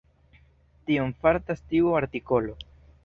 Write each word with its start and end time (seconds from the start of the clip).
Tion 0.87 1.13
faras 1.25 1.61
tiu 1.75 1.93
artikolo. 2.01 2.57